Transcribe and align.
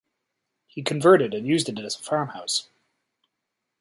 He 0.65 0.81
converted 0.81 1.35
and 1.35 1.45
used 1.45 1.69
it 1.69 1.77
as 1.77 1.95
a 1.95 1.99
farmhouse. 1.99 2.67